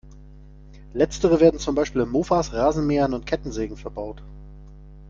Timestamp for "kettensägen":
3.27-3.77